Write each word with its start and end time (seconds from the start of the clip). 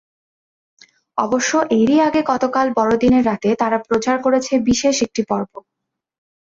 অবশ্য 1.17 1.51
এরই 1.79 1.97
আগে 2.07 2.21
গতকাল 2.31 2.67
বড়দিনের 2.77 3.23
রাতে 3.25 3.49
তারা 3.61 3.77
প্রচার 3.87 4.15
করেছে 4.25 4.53
বিশেষ 4.69 4.95
একটি 5.05 5.21
পর্ব। 5.29 5.51